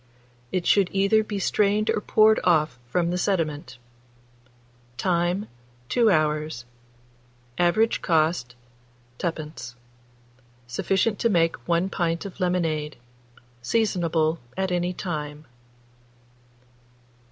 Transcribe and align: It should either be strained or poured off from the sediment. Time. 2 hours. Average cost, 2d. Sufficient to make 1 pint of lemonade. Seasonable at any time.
It 0.51 0.65
should 0.65 0.89
either 0.91 1.23
be 1.23 1.37
strained 1.37 1.91
or 1.91 2.01
poured 2.01 2.39
off 2.43 2.79
from 2.87 3.11
the 3.11 3.19
sediment. 3.19 3.77
Time. 4.97 5.47
2 5.89 6.09
hours. 6.09 6.65
Average 7.59 8.01
cost, 8.01 8.55
2d. 9.19 9.75
Sufficient 10.65 11.19
to 11.19 11.29
make 11.29 11.55
1 11.67 11.89
pint 11.91 12.25
of 12.25 12.39
lemonade. 12.39 12.97
Seasonable 13.61 14.39
at 14.57 14.71
any 14.71 14.91
time. 14.91 15.45